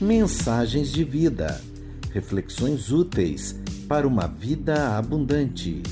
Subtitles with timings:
[0.00, 1.60] Mensagens de vida.
[2.12, 5.82] Reflexões úteis para uma vida abundante.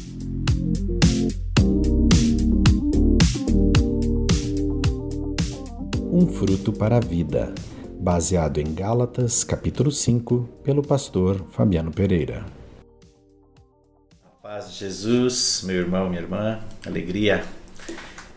[6.10, 7.54] Um fruto para a vida,
[8.00, 12.61] baseado em Gálatas, capítulo 5, pelo pastor Fabiano Pereira.
[14.62, 17.44] Paz de Jesus, meu irmão, minha irmã, alegria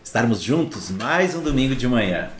[0.02, 2.30] estarmos juntos mais um domingo de manhã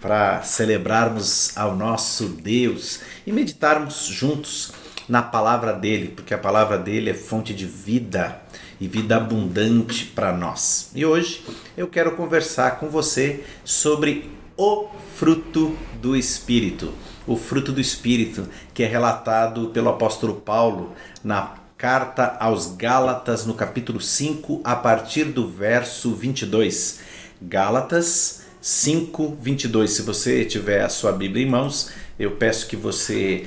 [0.00, 4.72] para celebrarmos ao nosso Deus e meditarmos juntos
[5.06, 8.40] na palavra dele, porque a palavra dele é fonte de vida
[8.80, 10.90] e vida abundante para nós.
[10.94, 11.44] E hoje
[11.76, 16.94] eu quero conversar com você sobre o fruto do Espírito.
[17.26, 23.54] O fruto do Espírito, que é relatado pelo apóstolo Paulo na carta aos Gálatas, no
[23.54, 27.00] capítulo 5, a partir do verso 22.
[27.42, 29.90] Gálatas 5, 22.
[29.90, 33.46] Se você tiver a sua Bíblia em mãos, eu peço que você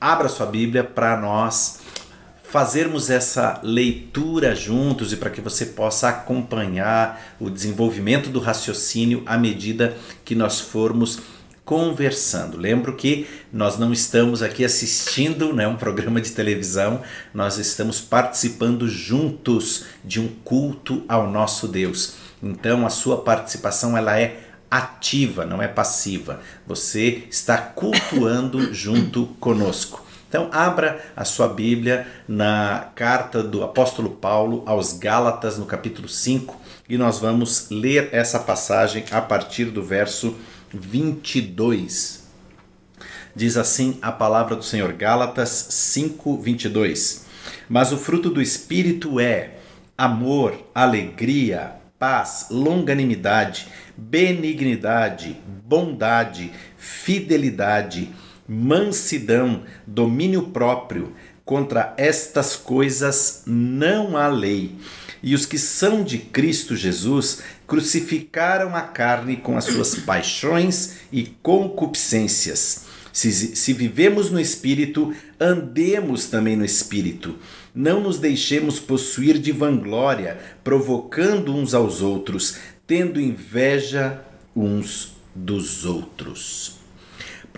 [0.00, 1.80] abra sua Bíblia para nós
[2.42, 9.36] fazermos essa leitura juntos e para que você possa acompanhar o desenvolvimento do raciocínio à
[9.36, 11.20] medida que nós formos
[11.68, 12.56] conversando.
[12.56, 17.02] Lembro que nós não estamos aqui assistindo né, um programa de televisão,
[17.34, 22.14] nós estamos participando juntos de um culto ao nosso Deus.
[22.42, 26.40] Então a sua participação ela é ativa, não é passiva.
[26.66, 30.06] Você está cultuando junto conosco.
[30.26, 36.54] Então, abra a sua Bíblia na carta do apóstolo Paulo aos Gálatas, no capítulo 5,
[36.86, 40.36] e nós vamos ler essa passagem a partir do verso
[40.72, 42.26] 22.
[43.34, 47.26] Diz assim a palavra do Senhor, Gálatas 5, 22.
[47.68, 49.58] Mas o fruto do Espírito é
[49.96, 58.10] amor, alegria, paz, longanimidade, benignidade, bondade, fidelidade,
[58.48, 61.14] mansidão, domínio próprio.
[61.44, 64.76] Contra estas coisas não há lei.
[65.22, 71.24] E os que são de Cristo Jesus crucificaram a carne com as suas paixões e
[71.42, 72.86] concupiscências.
[73.12, 77.36] Se, se vivemos no Espírito, andemos também no Espírito.
[77.74, 82.56] Não nos deixemos possuir de vanglória, provocando uns aos outros,
[82.86, 84.22] tendo inveja
[84.54, 86.77] uns dos outros.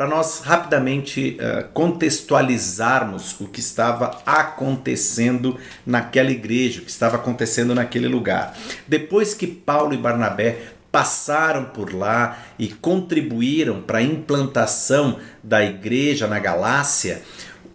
[0.00, 7.74] Para nós rapidamente uh, contextualizarmos o que estava acontecendo naquela igreja, o que estava acontecendo
[7.74, 8.56] naquele lugar.
[8.88, 10.56] Depois que Paulo e Barnabé
[10.90, 17.20] passaram por lá e contribuíram para a implantação da igreja na Galácia,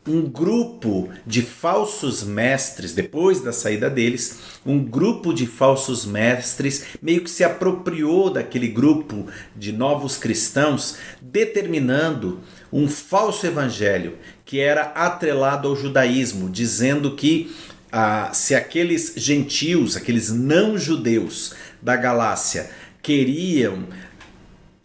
[0.08, 7.22] um grupo de falsos mestres, depois da saída deles, um grupo de falsos mestres meio
[7.24, 12.40] que se apropriou daquele grupo de novos cristãos, determinando
[12.72, 17.52] um falso evangelho que era atrelado ao judaísmo, dizendo que
[17.92, 22.70] ah, se aqueles gentios, aqueles não judeus da Galácia,
[23.02, 23.86] queriam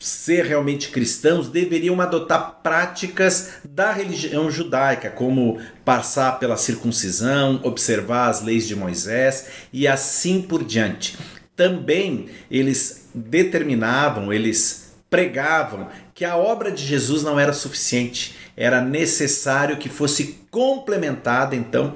[0.01, 8.43] ser realmente cristãos, deveriam adotar práticas da religião judaica, como passar pela circuncisão, observar as
[8.43, 11.19] leis de Moisés e assim por diante.
[11.55, 19.77] Também eles determinavam, eles pregavam que a obra de Jesus não era suficiente, era necessário
[19.77, 21.95] que fosse complementada então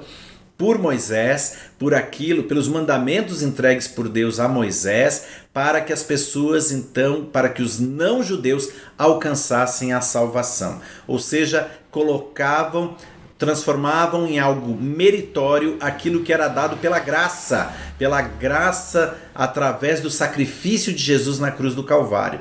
[0.57, 6.71] por Moisés, por aquilo, pelos mandamentos entregues por Deus a Moisés, para que as pessoas
[6.71, 10.81] então, para que os não judeus alcançassem a salvação.
[11.07, 12.95] Ou seja, colocavam
[13.37, 20.93] transformavam em algo meritório aquilo que era dado pela graça, pela graça através do sacrifício
[20.93, 22.39] de Jesus na cruz do Calvário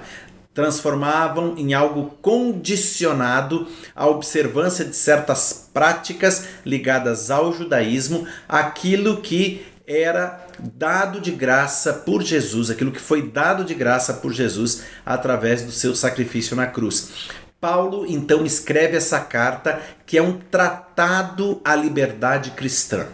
[0.54, 10.46] transformavam em algo condicionado à observância de certas práticas ligadas ao judaísmo, aquilo que era
[10.58, 15.72] dado de graça por Jesus, aquilo que foi dado de graça por Jesus através do
[15.72, 17.28] seu sacrifício na cruz.
[17.60, 23.06] Paulo então escreve essa carta que é um tratado à liberdade cristã.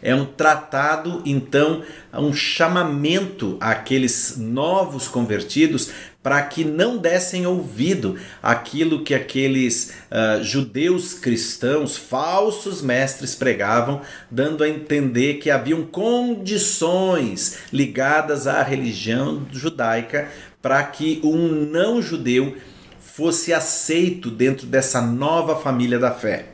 [0.00, 1.82] É um tratado, então,
[2.12, 5.90] um chamamento àqueles novos convertidos
[6.22, 14.64] para que não dessem ouvido àquilo que aqueles uh, judeus cristãos, falsos mestres, pregavam, dando
[14.64, 20.28] a entender que haviam condições ligadas à religião judaica
[20.60, 22.56] para que um não judeu
[23.00, 26.46] fosse aceito dentro dessa nova família da fé.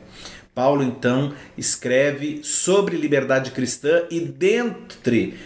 [0.55, 5.37] Paulo então escreve sobre liberdade cristã e dentre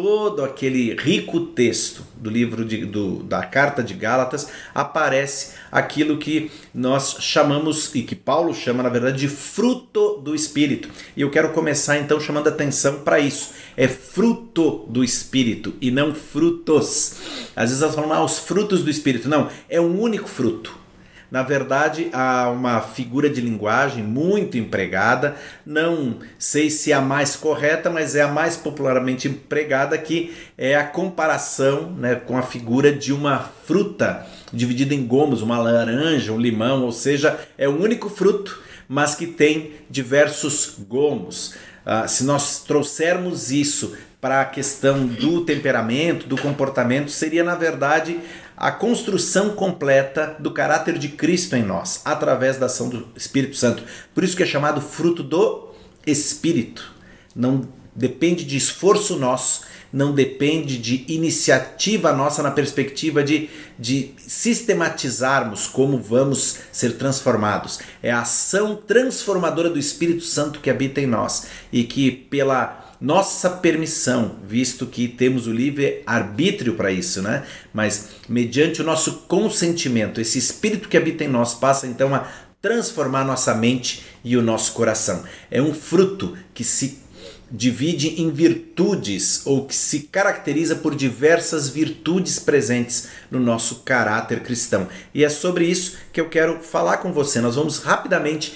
[0.00, 6.52] todo aquele rico texto do livro de, do, da carta de Gálatas aparece aquilo que
[6.72, 10.88] nós chamamos e que Paulo chama na verdade de fruto do espírito.
[11.16, 13.50] E eu quero começar então chamando atenção para isso.
[13.76, 17.16] É fruto do espírito e não frutos.
[17.56, 19.28] Às vezes nós falamos ah, os frutos do espírito.
[19.28, 20.87] Não, é um único fruto.
[21.30, 27.36] Na verdade, há uma figura de linguagem muito empregada, não sei se é a mais
[27.36, 32.90] correta, mas é a mais popularmente empregada, que é a comparação né, com a figura
[32.90, 38.08] de uma fruta dividida em gomos, uma laranja, um limão, ou seja, é um único
[38.08, 41.54] fruto, mas que tem diversos gomos.
[41.84, 48.18] Uh, se nós trouxermos isso para a questão do temperamento, do comportamento, seria na verdade
[48.58, 53.84] a construção completa do caráter de Cristo em nós, através da ação do Espírito Santo.
[54.12, 55.68] Por isso que é chamado fruto do
[56.04, 56.92] Espírito.
[57.36, 59.62] Não depende de esforço nosso,
[59.92, 67.78] não depende de iniciativa nossa na perspectiva de, de sistematizarmos como vamos ser transformados.
[68.02, 73.48] É a ação transformadora do Espírito Santo que habita em nós e que, pela nossa
[73.48, 77.44] permissão, visto que temos o livre arbítrio para isso, né?
[77.72, 82.26] Mas mediante o nosso consentimento, esse espírito que habita em nós passa então a
[82.60, 85.22] transformar nossa mente e o nosso coração.
[85.50, 87.06] É um fruto que se
[87.50, 94.88] divide em virtudes ou que se caracteriza por diversas virtudes presentes no nosso caráter cristão.
[95.14, 97.40] E é sobre isso que eu quero falar com você.
[97.40, 98.54] Nós vamos rapidamente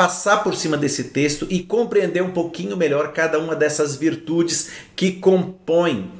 [0.00, 5.12] passar por cima desse texto e compreender um pouquinho melhor cada uma dessas virtudes que
[5.12, 6.10] compõem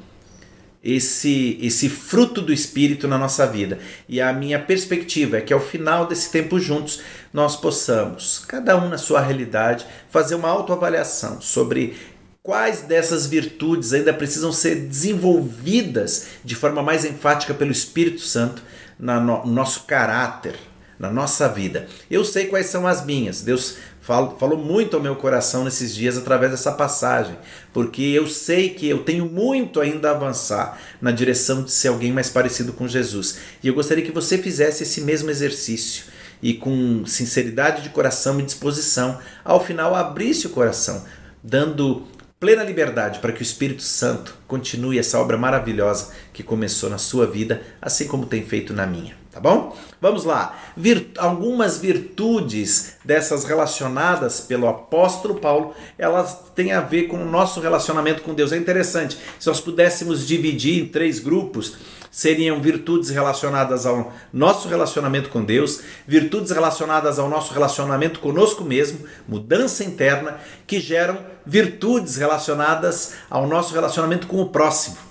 [0.85, 3.79] esse esse fruto do espírito na nossa vida.
[4.07, 7.01] E a minha perspectiva é que ao final desse tempo juntos
[7.33, 11.97] nós possamos, cada um na sua realidade, fazer uma autoavaliação sobre
[12.43, 18.63] quais dessas virtudes ainda precisam ser desenvolvidas de forma mais enfática pelo Espírito Santo
[18.99, 20.57] no nosso caráter,
[21.01, 21.89] na nossa vida.
[22.11, 23.41] Eu sei quais são as minhas.
[23.41, 27.39] Deus falo, falou muito ao meu coração nesses dias através dessa passagem,
[27.73, 32.13] porque eu sei que eu tenho muito ainda a avançar na direção de ser alguém
[32.13, 33.39] mais parecido com Jesus.
[33.63, 36.05] E eu gostaria que você fizesse esse mesmo exercício
[36.43, 41.05] e com sinceridade de coração e disposição, ao final abrisse o coração,
[41.43, 42.07] dando
[42.39, 47.27] plena liberdade para que o Espírito Santo continue essa obra maravilhosa que começou na sua
[47.27, 49.20] vida, assim como tem feito na minha.
[49.33, 49.77] Tá bom?
[50.01, 50.59] Vamos lá.
[50.77, 57.61] Vir, algumas virtudes dessas relacionadas pelo apóstolo Paulo, elas têm a ver com o nosso
[57.61, 58.51] relacionamento com Deus.
[58.51, 59.17] É interessante.
[59.39, 61.77] Se nós pudéssemos dividir em três grupos,
[62.11, 69.07] seriam virtudes relacionadas ao nosso relacionamento com Deus, virtudes relacionadas ao nosso relacionamento conosco mesmo,
[69.29, 75.10] mudança interna, que geram virtudes relacionadas ao nosso relacionamento com o próximo.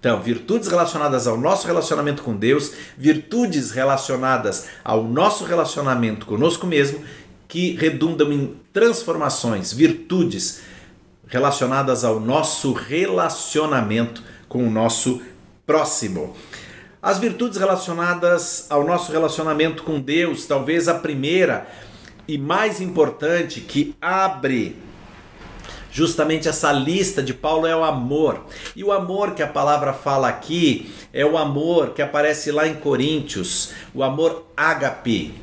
[0.00, 7.02] Então, virtudes relacionadas ao nosso relacionamento com Deus, virtudes relacionadas ao nosso relacionamento conosco mesmo,
[7.48, 10.60] que redundam em transformações, virtudes
[11.26, 15.20] relacionadas ao nosso relacionamento com o nosso
[15.66, 16.36] próximo.
[17.02, 21.66] As virtudes relacionadas ao nosso relacionamento com Deus, talvez a primeira
[22.26, 24.76] e mais importante que abre
[25.98, 28.46] justamente essa lista de Paulo é o amor.
[28.76, 32.74] E o amor que a palavra fala aqui é o amor que aparece lá em
[32.74, 35.34] Coríntios, o amor ágape.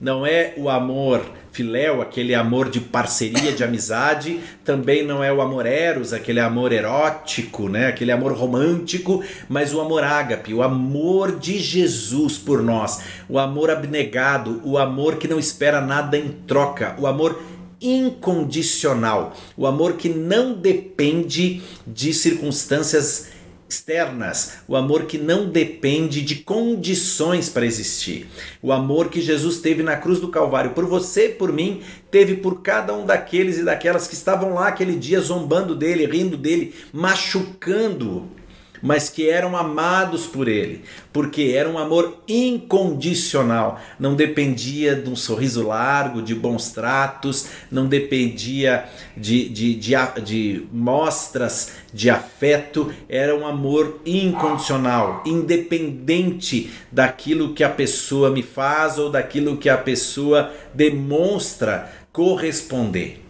[0.00, 5.40] Não é o amor filéu, aquele amor de parceria, de amizade, também não é o
[5.40, 7.86] amor eros, aquele amor erótico, né?
[7.86, 13.70] aquele amor romântico, mas o amor ágape, o amor de Jesus por nós, o amor
[13.70, 17.40] abnegado, o amor que não espera nada em troca, o amor
[17.86, 23.28] incondicional, o amor que não depende de circunstâncias
[23.68, 28.28] externas, o amor que não depende de condições para existir,
[28.62, 32.62] o amor que Jesus teve na cruz do Calvário por você, por mim, teve por
[32.62, 38.43] cada um daqueles e daquelas que estavam lá aquele dia zombando dele, rindo dele, machucando-o
[38.84, 45.16] mas que eram amados por ele, porque era um amor incondicional, não dependia de um
[45.16, 48.84] sorriso largo, de bons tratos, não dependia
[49.16, 57.70] de, de, de, de mostras de afeto, era um amor incondicional, independente daquilo que a
[57.70, 63.22] pessoa me faz ou daquilo que a pessoa demonstra corresponder.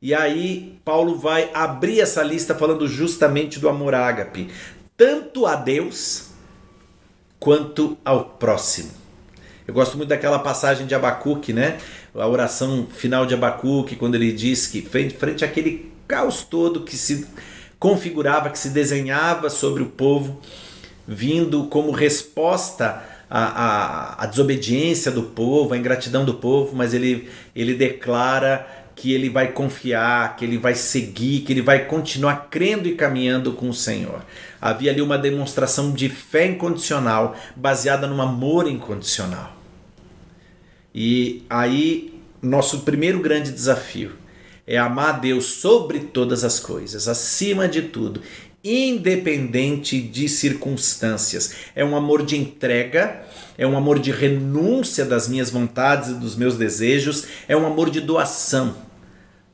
[0.00, 4.50] E aí Paulo vai abrir essa lista falando justamente do amor ágape,
[4.96, 6.30] tanto a Deus
[7.38, 8.90] quanto ao próximo.
[9.66, 11.78] Eu gosto muito daquela passagem de Abacuque, né?
[12.14, 16.96] a oração final de Abacuque, quando ele diz que frente, frente àquele caos todo que
[16.96, 17.26] se
[17.78, 20.40] configurava, que se desenhava sobre o povo,
[21.06, 27.30] vindo como resposta à, à, à desobediência do povo, à ingratidão do povo, mas ele,
[27.56, 32.88] ele declara que ele vai confiar, que ele vai seguir, que ele vai continuar crendo
[32.88, 34.24] e caminhando com o Senhor.
[34.60, 39.56] Havia ali uma demonstração de fé incondicional, baseada no amor incondicional.
[40.94, 44.12] E aí, nosso primeiro grande desafio
[44.66, 48.22] é amar a Deus sobre todas as coisas, acima de tudo,
[48.62, 51.54] independente de circunstâncias.
[51.74, 53.24] É um amor de entrega,
[53.56, 57.90] é um amor de renúncia das minhas vontades e dos meus desejos, é um amor
[57.90, 58.74] de doação.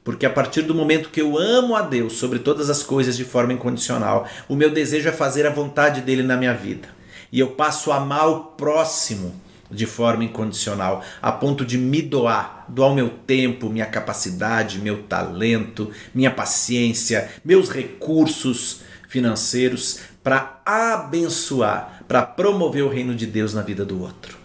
[0.05, 3.25] Porque a partir do momento que eu amo a Deus sobre todas as coisas de
[3.25, 6.89] forma incondicional, o meu desejo é fazer a vontade dele na minha vida.
[7.31, 9.35] E eu passo a amar o próximo
[9.71, 15.03] de forma incondicional, a ponto de me doar, doar o meu tempo, minha capacidade, meu
[15.03, 23.63] talento, minha paciência, meus recursos financeiros para abençoar, para promover o reino de Deus na
[23.63, 24.39] vida do outro.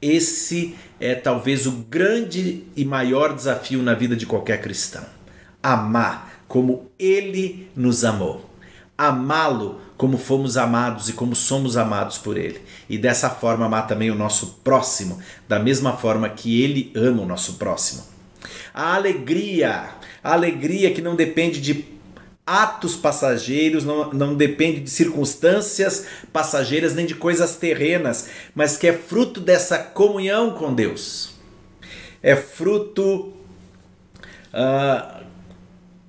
[0.00, 5.04] Esse é talvez o grande e maior desafio na vida de qualquer cristão.
[5.60, 8.48] Amar como ele nos amou.
[8.96, 12.60] Amá-lo como fomos amados e como somos amados por Ele.
[12.88, 15.18] E dessa forma amar também o nosso próximo,
[15.48, 18.04] da mesma forma que Ele ama o nosso próximo.
[18.72, 19.90] A alegria,
[20.22, 21.84] a alegria que não depende de
[22.48, 28.92] atos passageiros, não, não depende de circunstâncias passageiras nem de coisas terrenas, mas que é
[28.94, 31.34] fruto dessa comunhão com Deus.
[32.22, 33.34] É fruto
[34.54, 35.24] uh,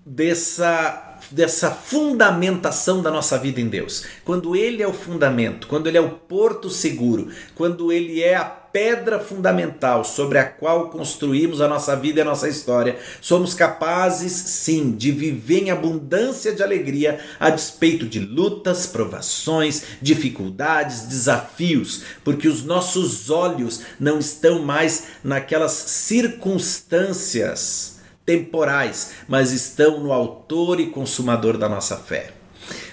[0.06, 4.04] dessa dessa fundamentação da nossa vida em Deus.
[4.26, 8.59] Quando Ele é o fundamento, quando Ele é o porto seguro, quando Ele é a
[8.72, 14.32] pedra fundamental sobre a qual construímos a nossa vida e a nossa história, somos capazes
[14.32, 22.48] sim de viver em abundância de alegria a despeito de lutas, provações, dificuldades, desafios, porque
[22.48, 31.58] os nossos olhos não estão mais naquelas circunstâncias temporais, mas estão no autor e consumador
[31.58, 32.39] da nossa fé.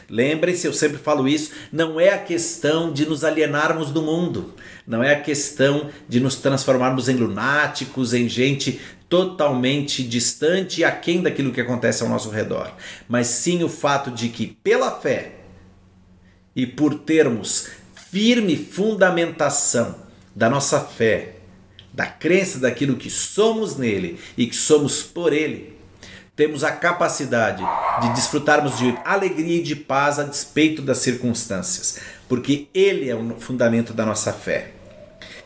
[0.09, 4.55] Lembrem-se, eu sempre falo isso, não é a questão de nos alienarmos do mundo,
[4.87, 11.23] não é a questão de nos transformarmos em lunáticos, em gente totalmente distante e aquém
[11.23, 12.73] daquilo que acontece ao nosso redor,
[13.09, 15.33] mas sim o fato de que, pela fé
[16.55, 17.69] e por termos
[18.11, 19.97] firme fundamentação
[20.35, 21.37] da nossa fé
[21.97, 25.75] da crença daquilo que somos nele e que somos por ele,
[26.37, 27.64] temos a capacidade
[28.02, 33.40] de desfrutarmos de alegria e de paz a despeito das circunstâncias, porque ele é o
[33.40, 34.73] fundamento da nossa fé.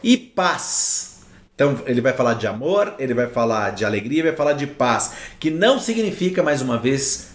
[0.03, 1.21] E paz.
[1.55, 5.13] Então, ele vai falar de amor, ele vai falar de alegria, vai falar de paz,
[5.39, 7.30] que não significa, mais uma vez,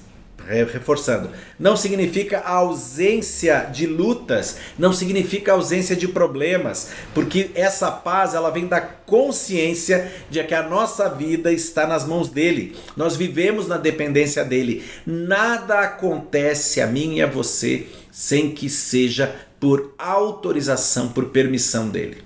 [0.48, 7.92] reforçando, não significa a ausência de lutas, não significa a ausência de problemas, porque essa
[7.92, 12.76] paz ela vem da consciência de que a nossa vida está nas mãos dele.
[12.96, 14.84] Nós vivemos na dependência dele.
[15.06, 22.18] Nada acontece a mim e a você sem que seja por autorização, por permissão dele.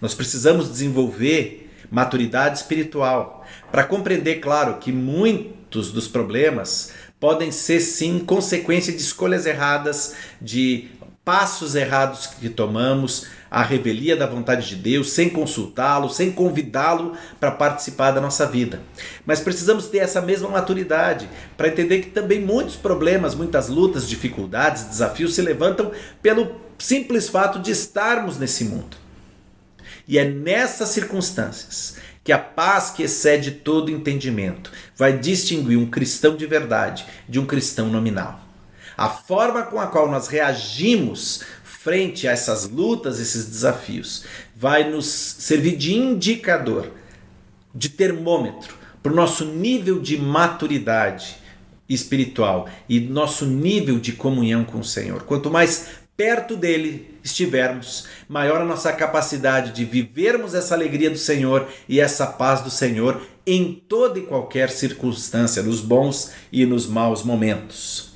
[0.00, 8.18] Nós precisamos desenvolver maturidade espiritual para compreender, claro, que muito dos problemas podem ser sim
[8.18, 10.88] consequência de escolhas erradas, de
[11.24, 17.50] passos errados que tomamos, a revelia da vontade de Deus, sem consultá-lo, sem convidá-lo para
[17.50, 18.80] participar da nossa vida.
[19.26, 24.84] Mas precisamos ter essa mesma maturidade para entender que também muitos problemas, muitas lutas, dificuldades,
[24.84, 25.90] desafios se levantam
[26.22, 28.96] pelo simples fato de estarmos nesse mundo.
[30.06, 31.96] E é nessas circunstâncias
[32.30, 37.44] que a paz que excede todo entendimento vai distinguir um cristão de verdade de um
[37.44, 38.38] cristão nominal.
[38.96, 45.06] A forma com a qual nós reagimos frente a essas lutas, esses desafios, vai nos
[45.06, 46.92] servir de indicador,
[47.74, 51.36] de termômetro para o nosso nível de maturidade
[51.88, 55.24] espiritual e nosso nível de comunhão com o Senhor.
[55.24, 55.88] Quanto mais
[56.20, 62.26] perto dele estivermos, maior a nossa capacidade de vivermos essa alegria do Senhor e essa
[62.26, 68.10] paz do Senhor em toda e qualquer circunstância, nos bons e nos maus momentos.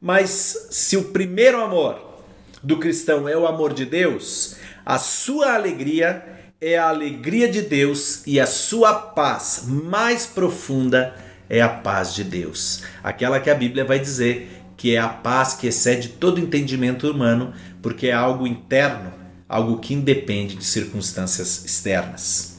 [0.00, 2.22] Mas se o primeiro amor
[2.62, 4.54] do cristão é o amor de Deus,
[4.86, 6.24] a sua alegria
[6.60, 11.16] é a alegria de Deus e a sua paz mais profunda
[11.48, 12.84] é a paz de Deus.
[13.02, 17.52] Aquela que a Bíblia vai dizer que é a paz que excede todo entendimento humano,
[17.82, 19.12] porque é algo interno,
[19.48, 22.53] algo que independe de circunstâncias externas.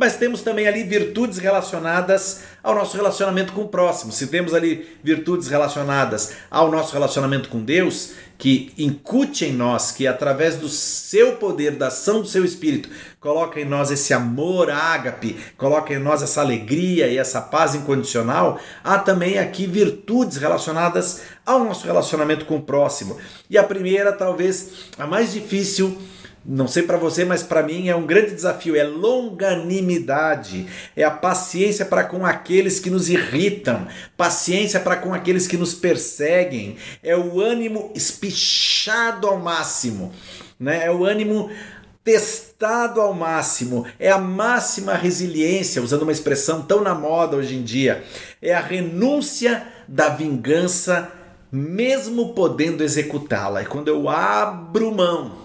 [0.00, 4.10] Mas temos também ali virtudes relacionadas ao nosso relacionamento com o próximo.
[4.10, 10.06] Se temos ali virtudes relacionadas ao nosso relacionamento com Deus, que incute em nós, que
[10.06, 12.88] através do seu poder, da ação do seu Espírito,
[13.20, 18.58] coloca em nós esse amor ágape, coloca em nós essa alegria e essa paz incondicional,
[18.82, 23.18] há também aqui virtudes relacionadas ao nosso relacionamento com o próximo.
[23.50, 26.00] E a primeira, talvez a mais difícil,
[26.44, 30.66] não sei para você, mas para mim é um grande desafio, é longanimidade,
[30.96, 35.74] é a paciência para com aqueles que nos irritam, paciência para com aqueles que nos
[35.74, 40.12] perseguem, é o ânimo espichado ao máximo,
[40.58, 40.86] né?
[40.86, 41.50] É o ânimo
[42.02, 47.62] testado ao máximo, é a máxima resiliência, usando uma expressão tão na moda hoje em
[47.62, 48.02] dia,
[48.40, 51.12] é a renúncia da vingança
[51.52, 53.60] mesmo podendo executá-la.
[53.60, 55.39] É quando eu abro mão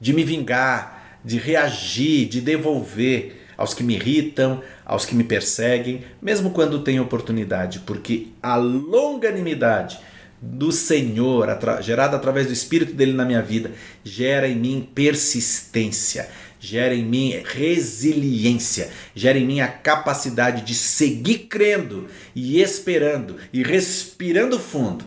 [0.00, 6.02] de me vingar, de reagir, de devolver aos que me irritam, aos que me perseguem,
[6.20, 9.98] mesmo quando tenho oportunidade, porque a longanimidade
[10.40, 11.46] do Senhor,
[11.82, 17.42] gerada através do Espírito dele na minha vida, gera em mim persistência, gera em mim
[17.44, 25.04] resiliência, gera em mim a capacidade de seguir crendo e esperando e respirando fundo,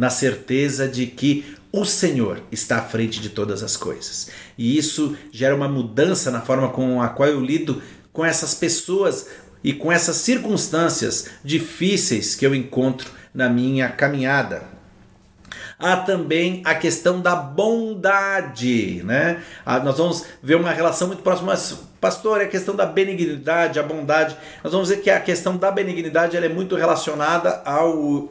[0.00, 4.30] na certeza de que o Senhor está à frente de todas as coisas.
[4.56, 9.28] E isso gera uma mudança na forma com a qual eu lido com essas pessoas
[9.62, 14.62] e com essas circunstâncias difíceis que eu encontro na minha caminhada.
[15.78, 19.42] Há também a questão da bondade, né?
[19.66, 23.78] Ah, nós vamos ver uma relação muito próxima, mas, pastor, é a questão da benignidade,
[23.78, 24.34] a bondade.
[24.64, 28.30] Nós vamos ver que a questão da benignidade ela é muito relacionada ao,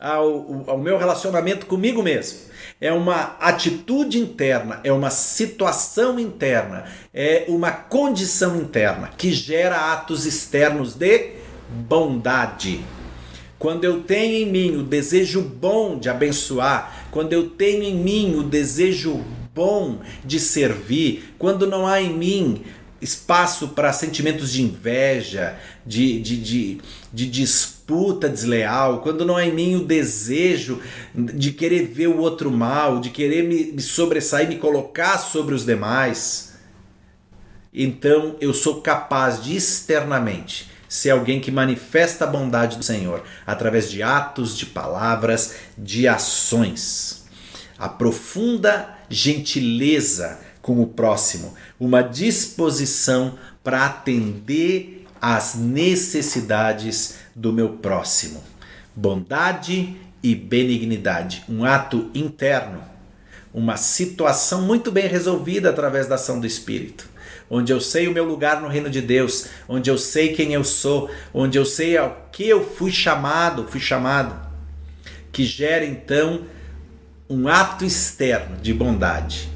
[0.00, 7.44] ao, ao meu relacionamento comigo mesmo é uma atitude interna, é uma situação interna, é
[7.46, 11.32] uma condição interna que gera atos externos de
[11.68, 12.80] bondade.
[13.58, 18.34] Quando eu tenho em mim o desejo bom de abençoar, quando eu tenho em mim
[18.36, 19.22] o desejo
[19.54, 22.62] bom de servir, quando não há em mim
[23.02, 26.80] espaço para sentimentos de inveja, de, de, de,
[27.12, 27.26] de
[28.28, 30.80] desleal, quando não há em mim o desejo
[31.14, 35.64] de querer ver o outro mal, de querer me, me sobressair, me colocar sobre os
[35.64, 36.54] demais,
[37.72, 43.88] então eu sou capaz de externamente ser alguém que manifesta a bondade do Senhor através
[43.88, 47.24] de atos, de palavras, de ações.
[47.78, 58.42] A profunda gentileza com o próximo, uma disposição para atender às necessidades do meu próximo.
[58.94, 62.82] Bondade e benignidade, um ato interno,
[63.52, 67.08] uma situação muito bem resolvida através da ação do Espírito.
[67.48, 70.62] Onde eu sei o meu lugar no reino de Deus, onde eu sei quem eu
[70.62, 74.36] sou, onde eu sei ao que eu fui chamado, fui chamado,
[75.32, 76.42] que gera então
[77.28, 79.50] um ato externo de bondade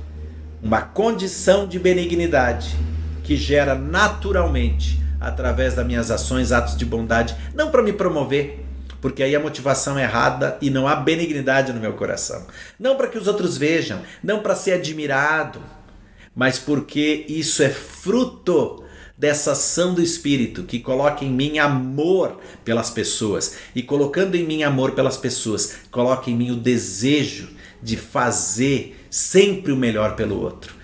[0.64, 2.74] uma condição de benignidade
[3.22, 8.64] que gera naturalmente, através das minhas ações, atos de bondade, não para me promover,
[9.00, 12.46] porque aí a motivação é errada e não há benignidade no meu coração.
[12.78, 15.60] Não para que os outros vejam, não para ser admirado,
[16.34, 18.82] mas porque isso é fruto
[19.16, 24.62] dessa ação do Espírito que coloca em mim amor pelas pessoas e colocando em mim
[24.62, 27.50] amor pelas pessoas, coloca em mim o desejo
[27.82, 30.74] de fazer sempre o melhor pelo outro.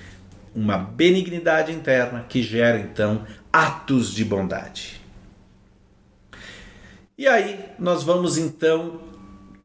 [0.55, 5.01] Uma benignidade interna que gera então atos de bondade.
[7.17, 9.01] E aí nós vamos então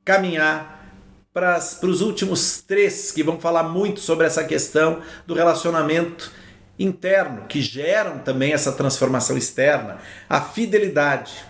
[0.04, 0.90] caminhar
[1.34, 6.32] para os últimos três que vão falar muito sobre essa questão do relacionamento
[6.78, 9.98] interno, que geram também essa transformação externa,
[10.30, 11.46] a fidelidade.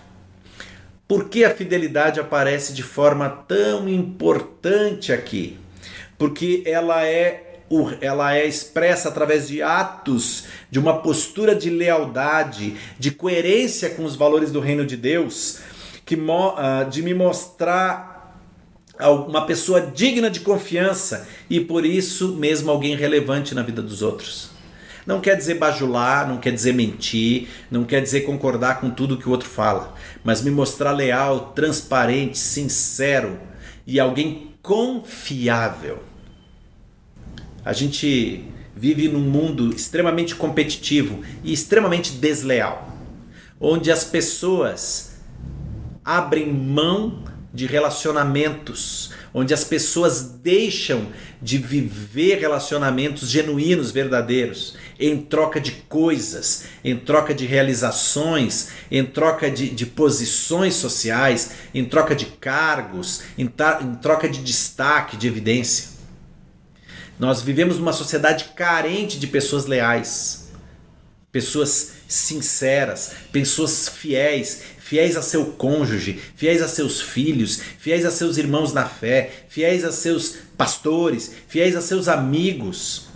[1.06, 5.58] Por que a fidelidade aparece de forma tão importante aqui?
[6.18, 7.45] porque ela é
[8.00, 14.14] ela é expressa através de atos, de uma postura de lealdade, de coerência com os
[14.14, 15.60] valores do reino de Deus,
[16.04, 16.16] que
[16.56, 18.16] ah, de me mostrar
[18.98, 24.50] uma pessoa digna de confiança e por isso mesmo alguém relevante na vida dos outros.
[25.04, 29.28] Não quer dizer bajular, não quer dizer mentir, não quer dizer concordar com tudo que
[29.28, 33.38] o outro fala, mas me mostrar leal, transparente, sincero
[33.86, 36.02] e alguém confiável.
[37.66, 38.44] A gente
[38.76, 42.96] vive num mundo extremamente competitivo e extremamente desleal,
[43.60, 45.16] onde as pessoas
[46.04, 51.08] abrem mão de relacionamentos, onde as pessoas deixam
[51.42, 59.50] de viver relacionamentos genuínos, verdadeiros, em troca de coisas, em troca de realizações, em troca
[59.50, 63.50] de, de posições sociais, em troca de cargos, em,
[63.82, 65.95] em troca de destaque, de evidência.
[67.18, 70.52] Nós vivemos numa sociedade carente de pessoas leais,
[71.32, 78.36] pessoas sinceras, pessoas fiéis, fiéis a seu cônjuge, fiéis a seus filhos, fiéis a seus
[78.36, 83.08] irmãos na fé, fiéis a seus pastores, fiéis a seus amigos,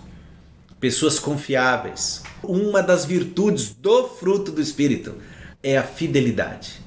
[0.79, 2.23] pessoas confiáveis.
[2.43, 5.15] Uma das virtudes do fruto do Espírito
[5.61, 6.81] é a fidelidade,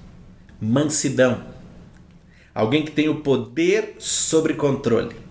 [0.61, 1.45] mansidão.
[2.53, 5.24] Alguém que tem o poder sobre controle.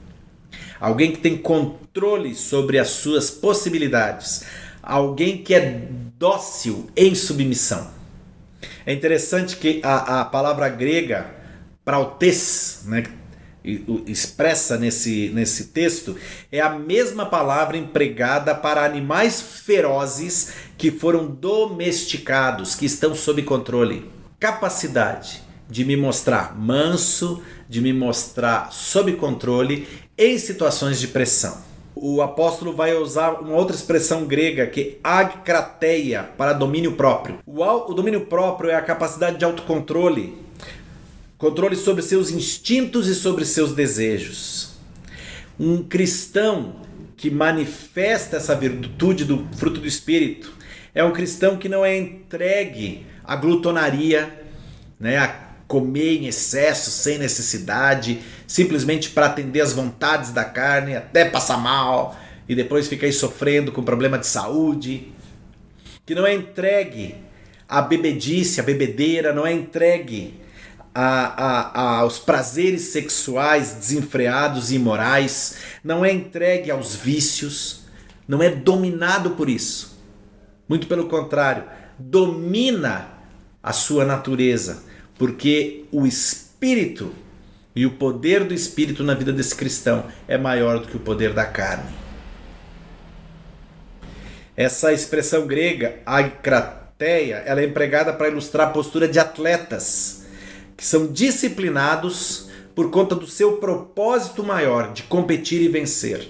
[0.80, 4.44] Alguém que tem controle sobre as suas possibilidades.
[4.82, 7.92] Alguém que é dócil em submissão.
[8.86, 11.28] É interessante que a, a palavra grega
[11.86, 13.04] prautes, né,
[14.06, 16.18] expressa nesse, nesse texto,
[16.52, 24.10] é a mesma palavra empregada para animais ferozes que foram domesticados, que estão sob controle.
[24.40, 32.22] Capacidade de me mostrar manso, de me mostrar sob controle em situações de pressão o
[32.22, 37.40] apóstolo vai usar uma outra expressão grega que é agkrateia para domínio próprio.
[37.46, 40.36] O, domínio próprio é a capacidade de autocontrole,
[41.38, 44.74] controle sobre seus instintos e sobre seus desejos.
[45.60, 46.78] Um cristão
[47.16, 50.52] que manifesta essa virtude do fruto do espírito
[50.94, 54.46] é um cristão que não é entregue à glutonaria,
[55.00, 61.26] né, a comer em excesso, sem necessidade, simplesmente para atender às vontades da carne, até
[61.26, 62.16] passar mal
[62.48, 65.12] e depois ficar aí sofrendo com problema de saúde.
[66.06, 67.16] Que não é entregue
[67.68, 70.40] à bebedice, à bebedeira, não é entregue
[70.94, 77.86] a, a, aos prazeres sexuais desenfreados e imorais, não é entregue aos vícios,
[78.28, 80.00] não é dominado por isso.
[80.70, 81.64] Muito pelo contrário,
[81.98, 83.08] domina
[83.64, 84.93] a sua natureza
[85.24, 87.14] porque o espírito
[87.74, 91.32] e o poder do espírito na vida desse cristão é maior do que o poder
[91.32, 91.94] da carne.
[94.54, 100.26] Essa expressão grega, akrateia, ela é empregada para ilustrar a postura de atletas
[100.76, 106.28] que são disciplinados por conta do seu propósito maior de competir e vencer.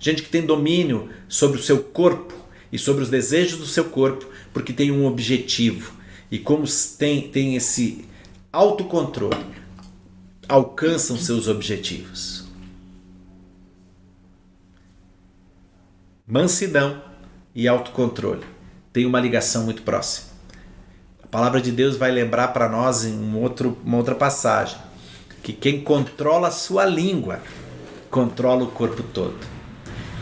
[0.00, 2.34] Gente que tem domínio sobre o seu corpo
[2.72, 5.92] e sobre os desejos do seu corpo, porque tem um objetivo.
[6.28, 6.64] E como
[6.98, 8.10] tem, tem esse
[8.52, 9.46] autocontrole,
[10.46, 12.44] alcançam seus objetivos.
[16.26, 17.02] Mansidão
[17.54, 18.44] e autocontrole
[18.92, 20.32] têm uma ligação muito próxima.
[21.22, 24.78] A palavra de Deus vai lembrar para nós em um outro, uma outra passagem
[25.42, 27.40] que quem controla a sua língua
[28.10, 29.38] controla o corpo todo.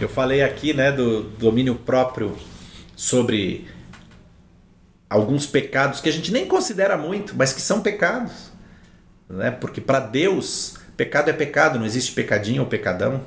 [0.00, 2.36] Eu falei aqui né, do domínio próprio
[2.94, 3.68] sobre
[5.10, 8.52] alguns pecados que a gente nem considera muito, mas que são pecados.
[9.28, 9.50] Né?
[9.50, 13.20] Porque para Deus, pecado é pecado, não existe pecadinho ou pecadão.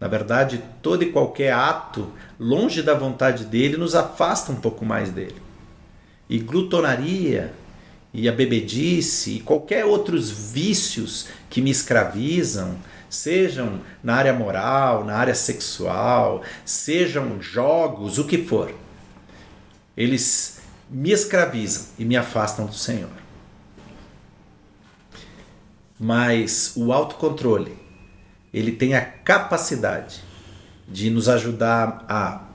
[0.00, 5.10] Na verdade, todo e qualquer ato longe da vontade dele nos afasta um pouco mais
[5.10, 5.36] dele.
[6.28, 7.52] E glutonaria,
[8.12, 12.76] e a bebedice, e qualquer outros vícios que me escravizam,
[13.08, 18.74] sejam na área moral, na área sexual, sejam jogos, o que for.
[19.96, 20.61] Eles
[20.92, 23.08] me escravizam e me afastam do Senhor.
[25.98, 27.78] Mas o autocontrole,
[28.52, 30.22] ele tem a capacidade
[30.86, 32.48] de nos ajudar a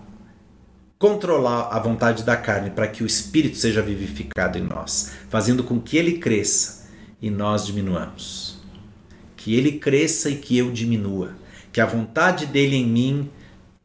[1.00, 5.80] controlar a vontade da carne para que o espírito seja vivificado em nós, fazendo com
[5.80, 6.88] que ele cresça
[7.20, 8.60] e nós diminuamos.
[9.36, 11.36] Que ele cresça e que eu diminua,
[11.72, 13.32] que a vontade dele em mim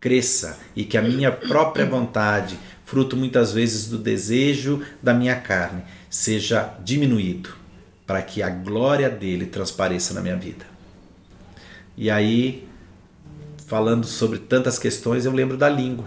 [0.00, 2.58] cresça e que a minha própria vontade
[2.92, 7.48] fruto muitas vezes do desejo da minha carne, seja diminuído,
[8.06, 10.66] para que a glória dele transpareça na minha vida.
[11.96, 12.68] E aí,
[13.66, 16.04] falando sobre tantas questões, eu lembro da língua.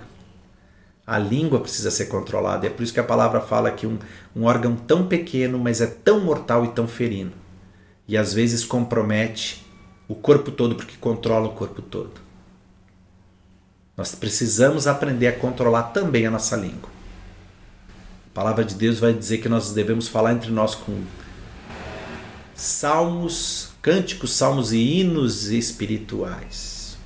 [1.07, 3.97] A língua precisa ser controlada, é por isso que a palavra fala que um,
[4.35, 7.31] um órgão tão pequeno, mas é tão mortal e tão ferino.
[8.07, 9.65] E às vezes compromete
[10.07, 12.24] o corpo todo, porque controla o corpo todo.
[13.97, 16.89] Nós precisamos aprender a controlar também a nossa língua.
[18.31, 21.03] A palavra de Deus vai dizer que nós devemos falar entre nós com
[22.53, 26.97] salmos, cânticos, salmos e hinos espirituais.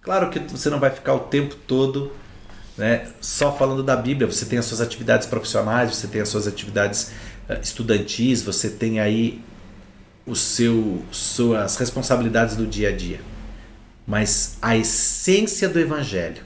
[0.00, 2.12] Claro que você não vai ficar o tempo todo
[2.76, 6.46] né, só falando da Bíblia, você tem as suas atividades profissionais, você tem as suas
[6.46, 7.12] atividades
[7.48, 9.42] eh, estudantis, você tem aí
[10.26, 13.20] o seu suas responsabilidades do dia a dia.
[14.06, 16.44] Mas a essência do evangelho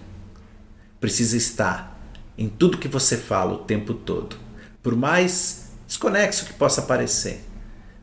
[1.00, 1.98] precisa estar
[2.36, 4.36] em tudo que você fala o tempo todo.
[4.82, 7.44] Por mais desconexo que possa parecer,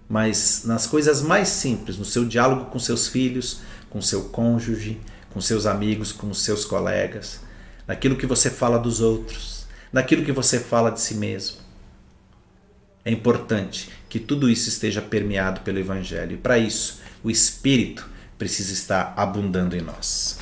[0.10, 5.42] mas nas coisas mais simples, no seu diálogo com seus filhos, com seu cônjuge, com
[5.42, 7.42] seus amigos, com seus colegas,
[7.88, 11.58] naquilo que você fala dos outros, naquilo que você fala de si mesmo.
[13.06, 18.10] É importante que tudo isso esteja permeado pelo Evangelho e, para isso, o Espírito
[18.44, 20.38] precisa estar abundando em nós.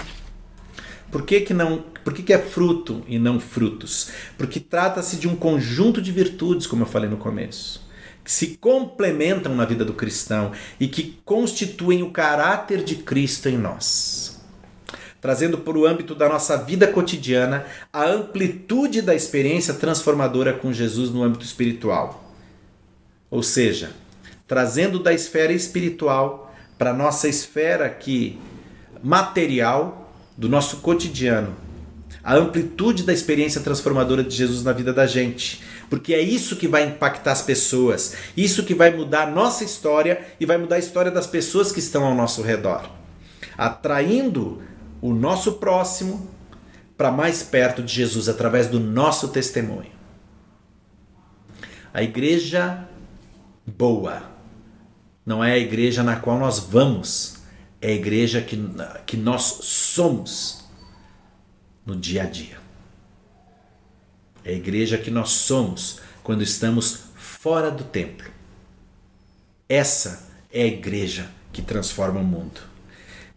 [1.11, 1.83] Por que, que não?
[2.03, 4.09] Por que, que é fruto e não frutos?
[4.39, 7.87] Porque trata-se de um conjunto de virtudes, como eu falei no começo,
[8.23, 13.57] que se complementam na vida do cristão e que constituem o caráter de Cristo em
[13.57, 14.41] nós.
[15.21, 21.11] Trazendo para o âmbito da nossa vida cotidiana a amplitude da experiência transformadora com Jesus
[21.11, 22.33] no âmbito espiritual.
[23.29, 23.91] Ou seja,
[24.47, 26.50] trazendo da esfera espiritual
[26.81, 28.39] para nossa esfera aqui
[29.03, 31.55] material do nosso cotidiano,
[32.23, 36.67] a amplitude da experiência transformadora de Jesus na vida da gente, porque é isso que
[36.67, 40.79] vai impactar as pessoas, isso que vai mudar a nossa história e vai mudar a
[40.79, 42.89] história das pessoas que estão ao nosso redor,
[43.55, 44.63] atraindo
[45.03, 46.31] o nosso próximo
[46.97, 49.91] para mais perto de Jesus através do nosso testemunho.
[51.93, 52.89] A igreja
[53.67, 54.30] boa
[55.25, 57.37] não é a igreja na qual nós vamos,
[57.81, 58.57] é a igreja que,
[59.05, 60.65] que nós somos
[61.85, 62.59] no dia a dia.
[64.43, 68.29] É a igreja que nós somos quando estamos fora do templo.
[69.69, 72.61] Essa é a igreja que transforma o mundo.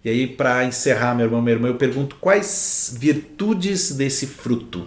[0.05, 4.87] E aí, para encerrar, meu irmão, minha irmã, eu pergunto quais virtudes desse fruto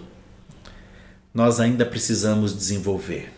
[1.34, 3.32] nós ainda precisamos desenvolver.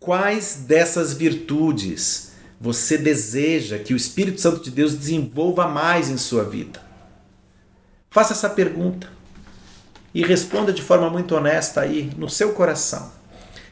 [0.00, 2.27] Quais dessas virtudes
[2.60, 6.80] você deseja que o Espírito Santo de Deus desenvolva mais em sua vida?
[8.10, 9.08] Faça essa pergunta
[10.12, 13.12] e responda de forma muito honesta aí no seu coração.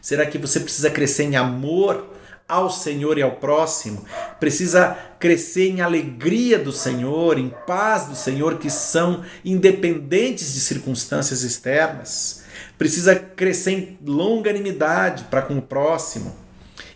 [0.01, 2.15] Será que você precisa crescer em amor
[2.49, 4.05] ao Senhor e ao próximo?
[4.39, 11.43] Precisa crescer em alegria do Senhor, em paz do Senhor, que são independentes de circunstâncias
[11.43, 12.45] externas?
[12.79, 16.46] Precisa crescer em longanimidade para com o próximo?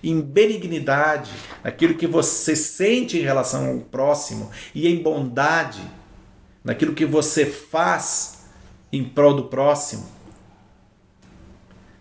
[0.02, 1.30] Em benignidade,
[1.62, 5.82] naquilo que você sente em relação ao próximo, e em bondade,
[6.64, 8.44] naquilo que você faz
[8.92, 10.08] em prol do próximo?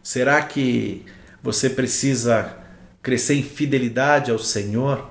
[0.01, 1.05] Será que
[1.43, 2.57] você precisa
[3.01, 5.09] crescer em fidelidade ao Senhor?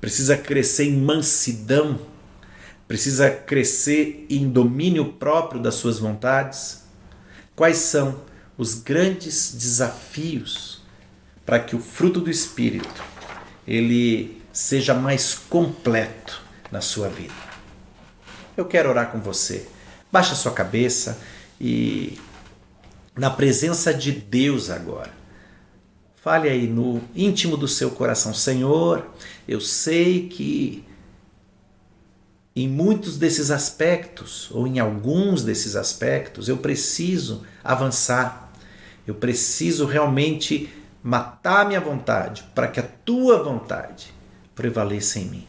[0.00, 1.98] Precisa crescer em mansidão?
[2.86, 6.82] Precisa crescer em domínio próprio das suas vontades?
[7.54, 8.20] Quais são
[8.58, 10.81] os grandes desafios
[11.44, 13.02] para que o fruto do Espírito
[13.66, 17.34] ele seja mais completo na sua vida?
[18.56, 19.66] Eu quero orar com você.
[20.10, 21.18] Baixa sua cabeça
[21.60, 22.18] e
[23.16, 25.10] na presença de Deus agora.
[26.16, 29.10] Fale aí no íntimo do seu coração, Senhor,
[29.48, 30.84] eu sei que
[32.54, 38.52] em muitos desses aspectos, ou em alguns desses aspectos, eu preciso avançar.
[39.06, 40.70] Eu preciso realmente
[41.02, 44.14] matar minha vontade para que a tua vontade
[44.54, 45.48] prevaleça em mim.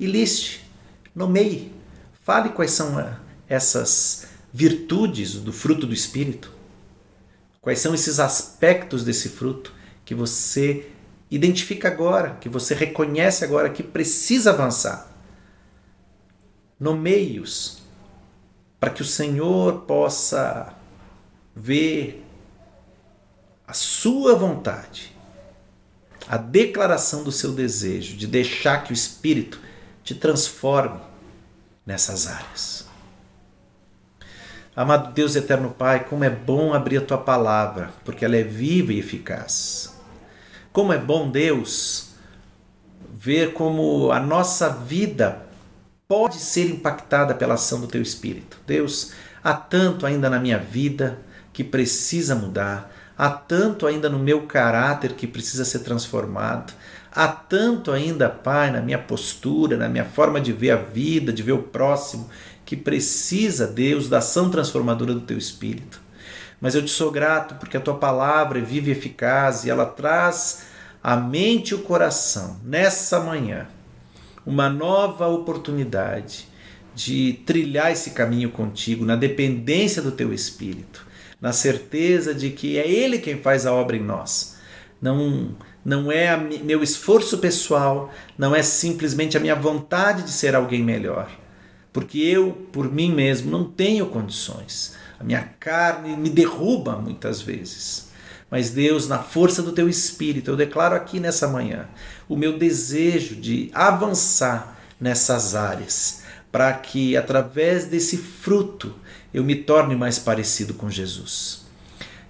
[0.00, 0.68] E liste,
[1.14, 1.72] nomeie,
[2.24, 3.16] fale quais são
[3.48, 6.52] essas virtudes do fruto do Espírito?
[7.60, 9.72] Quais são esses aspectos desse fruto
[10.04, 10.90] que você
[11.30, 15.08] identifica agora, que você reconhece agora que precisa avançar?
[16.80, 17.80] Nomeie-os
[18.80, 20.74] para que o Senhor possa
[21.54, 22.21] ver
[23.72, 25.16] a sua vontade,
[26.28, 29.58] a declaração do seu desejo de deixar que o Espírito
[30.04, 31.00] te transforme
[31.86, 32.86] nessas áreas.
[34.76, 38.92] Amado Deus eterno Pai, como é bom abrir a tua palavra, porque ela é viva
[38.92, 39.98] e eficaz.
[40.70, 42.10] Como é bom, Deus,
[43.10, 45.46] ver como a nossa vida
[46.06, 48.58] pode ser impactada pela ação do teu Espírito.
[48.66, 51.20] Deus, há tanto ainda na minha vida
[51.54, 56.72] que precisa mudar, há tanto ainda no meu caráter que precisa ser transformado,
[57.12, 61.40] há tanto ainda, Pai, na minha postura, na minha forma de ver a vida, de
[61.40, 62.28] ver o próximo,
[62.64, 66.00] que precisa, Deus, da ação transformadora do teu Espírito.
[66.60, 69.86] Mas eu te sou grato porque a tua palavra é viva e eficaz e ela
[69.86, 70.64] traz
[71.00, 73.68] à mente e o coração, nessa manhã,
[74.44, 76.48] uma nova oportunidade
[76.92, 81.11] de trilhar esse caminho contigo, na dependência do teu Espírito,
[81.42, 84.56] na certeza de que é Ele quem faz a obra em nós.
[85.00, 90.80] Não não é meu esforço pessoal, não é simplesmente a minha vontade de ser alguém
[90.80, 91.28] melhor.
[91.92, 94.94] Porque eu, por mim mesmo, não tenho condições.
[95.18, 98.12] A minha carne me derruba muitas vezes.
[98.48, 101.88] Mas Deus, na força do teu espírito, eu declaro aqui nessa manhã
[102.28, 108.94] o meu desejo de avançar nessas áreas, para que através desse fruto
[109.32, 111.62] eu me torne mais parecido com Jesus.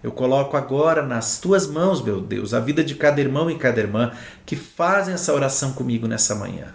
[0.02, 3.80] Eu coloco agora nas tuas mãos, meu Deus, a vida de cada irmão e cada
[3.80, 4.12] irmã
[4.44, 6.74] que fazem essa oração comigo nessa manhã.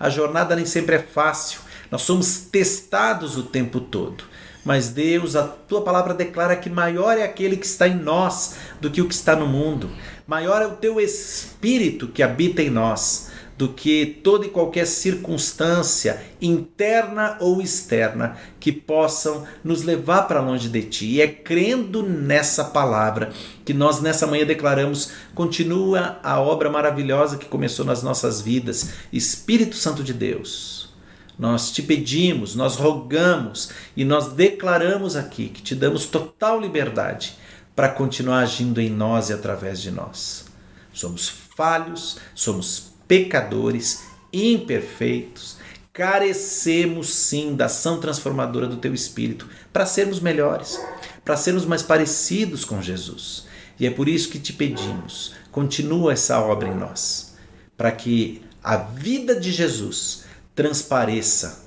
[0.00, 4.24] A jornada nem sempre é fácil, nós somos testados o tempo todo.
[4.64, 8.90] Mas Deus, a tua palavra declara que maior é aquele que está em nós do
[8.90, 9.90] que o que está no mundo.
[10.26, 13.31] Maior é o teu espírito que habita em nós
[13.62, 20.68] do que toda e qualquer circunstância interna ou externa que possam nos levar para longe
[20.68, 21.06] de ti.
[21.06, 23.30] E é crendo nessa palavra
[23.64, 29.76] que nós nessa manhã declaramos: continua a obra maravilhosa que começou nas nossas vidas, Espírito
[29.76, 30.92] Santo de Deus.
[31.38, 37.36] Nós te pedimos, nós rogamos e nós declaramos aqui que te damos total liberdade
[37.76, 40.46] para continuar agindo em nós e através de nós.
[40.92, 45.58] Somos falhos, somos pecadores, imperfeitos,
[45.92, 50.80] carecemos sim da ação transformadora do teu espírito para sermos melhores,
[51.22, 53.46] para sermos mais parecidos com Jesus.
[53.78, 57.36] E é por isso que te pedimos, continua essa obra em nós,
[57.76, 61.66] para que a vida de Jesus transpareça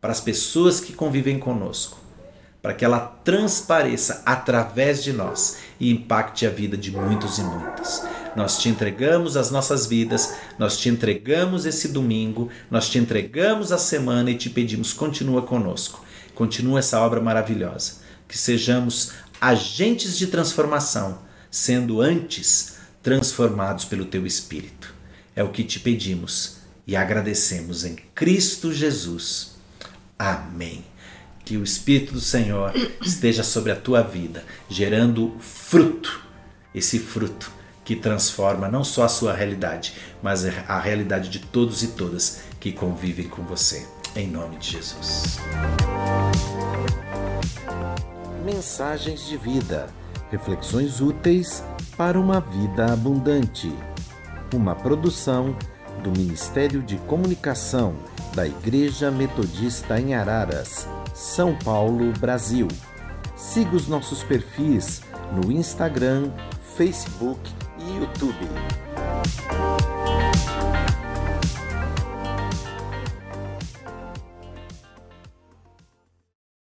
[0.00, 1.98] para as pessoas que convivem conosco,
[2.62, 8.04] para que ela transpareça através de nós e impacte a vida de muitos e muitas.
[8.36, 13.78] Nós te entregamos as nossas vidas, nós te entregamos esse domingo, nós te entregamos a
[13.78, 18.02] semana e te pedimos, continua conosco, continua essa obra maravilhosa.
[18.26, 21.20] Que sejamos agentes de transformação,
[21.50, 24.92] sendo antes transformados pelo teu Espírito.
[25.36, 29.52] É o que te pedimos e agradecemos em Cristo Jesus.
[30.18, 30.84] Amém.
[31.44, 32.72] Que o Espírito do Senhor
[33.04, 36.22] esteja sobre a tua vida, gerando fruto,
[36.74, 37.52] esse fruto
[37.84, 42.72] que transforma não só a sua realidade, mas a realidade de todos e todas que
[42.72, 43.86] convivem com você.
[44.16, 45.38] Em nome de Jesus.
[48.44, 49.88] Mensagens de vida.
[50.30, 51.62] Reflexões úteis
[51.96, 53.72] para uma vida abundante.
[54.52, 55.56] Uma produção
[56.02, 57.94] do Ministério de Comunicação
[58.34, 62.66] da Igreja Metodista em Araras, São Paulo, Brasil.
[63.36, 66.32] Siga os nossos perfis no Instagram,
[66.76, 67.52] Facebook
[67.92, 69.93] YouTube.